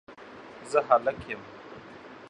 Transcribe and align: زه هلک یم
زه 0.71 0.79
هلک 0.87 1.17
یم 1.29 1.41